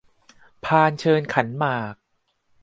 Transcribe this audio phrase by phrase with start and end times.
[0.65, 1.95] พานเชิญขันหมาก